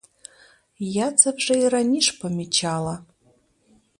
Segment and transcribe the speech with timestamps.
[0.85, 3.05] Я це вже й раніш помічала.